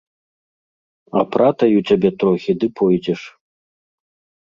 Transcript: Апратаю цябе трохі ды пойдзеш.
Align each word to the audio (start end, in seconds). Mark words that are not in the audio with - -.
Апратаю 1.25 1.79
цябе 1.91 2.09
трохі 2.25 2.51
ды 2.65 2.73
пойдзеш. 2.83 3.21